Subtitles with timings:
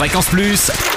[0.00, 0.89] Fréquence Plus.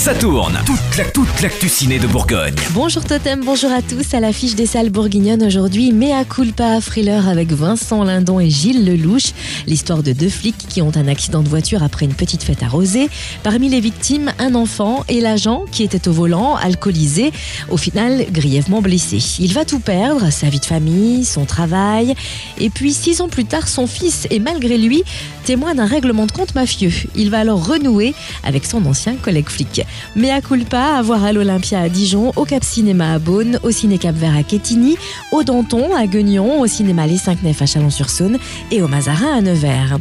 [0.00, 0.58] Ça tourne.
[0.64, 2.54] Toute la toute l'actu ciné de Bourgogne.
[2.70, 4.14] Bonjour Totem, bonjour à tous.
[4.14, 9.34] À l'affiche des salles bourguignonnes aujourd'hui, Mea culpa thriller avec Vincent Lindon et Gilles Lelouch.
[9.66, 13.10] L'histoire de deux flics qui ont un accident de voiture après une petite fête arrosée.
[13.42, 17.30] Parmi les victimes, un enfant et l'agent qui était au volant, alcoolisé,
[17.68, 19.18] au final grièvement blessé.
[19.38, 22.14] Il va tout perdre, sa vie de famille, son travail.
[22.58, 25.02] Et puis six ans plus tard, son fils est malgré lui
[25.44, 26.92] témoin d'un règlement de compte mafieux.
[27.16, 28.14] Il va alors renouer
[28.44, 29.82] avec son ancien collègue flic.
[30.16, 33.98] Mea culpa à voir à l'Olympia à Dijon, au Cap Cinéma à Beaune, au Ciné
[33.98, 34.96] Cap Vert à Quetigny,
[35.32, 38.38] au Danton à Guignon, au Cinéma Les 5 Nefs à Chalon-sur-Saône
[38.70, 39.98] et au Mazarin à Nevers.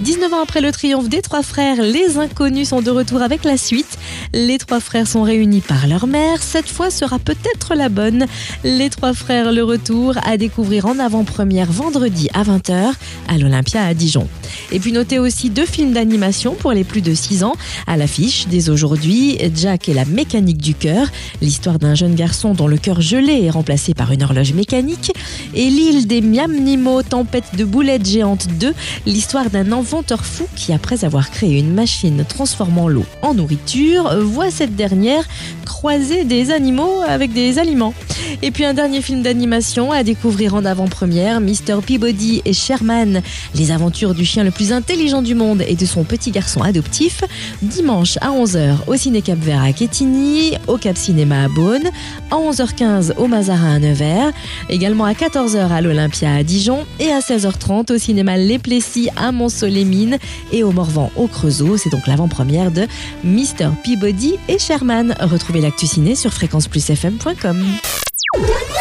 [0.00, 3.56] 19 ans après le triomphe des trois frères, les inconnus sont de retour avec la
[3.56, 3.96] suite.
[4.34, 6.42] Les trois frères sont réunis par leur mère.
[6.42, 8.26] Cette fois sera peut-être la bonne.
[8.62, 12.92] Les trois frères, le retour à découvrir en avant-première vendredi à 20h
[13.28, 14.28] à l'Olympia à Dijon.
[14.70, 17.54] Et puis notez aussi deux films d'animation pour les plus de 6 ans
[17.86, 19.38] à l'affiche dès aujourd'hui.
[19.54, 21.06] Jack et la mécanique du cœur,
[21.40, 25.12] l'histoire d'un jeune garçon dont le cœur gelé est remplacé par une horloge mécanique.
[25.54, 28.74] Et l'île des Miam Nimo, tempête de boulettes géantes 2,
[29.06, 34.50] l'histoire d'un inventeur fou qui, après avoir créé une machine transformant l'eau en nourriture, voit
[34.50, 35.24] cette dernière
[35.64, 37.94] croiser des animaux avec des aliments.
[38.42, 41.80] Et puis un dernier film d'animation à découvrir en avant-première, Mr.
[41.86, 43.22] Peabody et Sherman,
[43.54, 47.24] les aventures du chien le plus intelligent du monde et de son petit garçon adoptif,
[47.62, 51.88] dimanche à 11h au Ciné Cap Vert à Quetigny, au Cap Cinéma à Beaune,
[52.30, 54.32] à 11h15 au Mazarin à Nevers,
[54.68, 59.32] également à 14h à l'Olympia à Dijon et à 16h30 au cinéma Les Plessis à
[59.32, 60.18] Mont-Soleil-Mines
[60.52, 61.76] et au Morvan au Creusot.
[61.76, 62.86] C'est donc l'avant-première de
[63.24, 63.70] Mr.
[63.82, 65.14] Peabody et Sherman.
[65.20, 67.64] Retrouvez l'actu ciné sur fréquenceplusfm.com.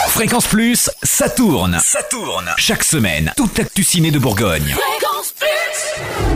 [0.07, 1.79] Fréquence Plus, ça tourne.
[1.83, 2.53] Ça tourne.
[2.57, 4.75] Chaque semaine, toute l'actu ciné de Bourgogne.
[4.75, 6.34] Fréquence Plus